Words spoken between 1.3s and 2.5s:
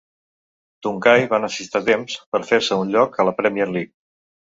va necessitar temps per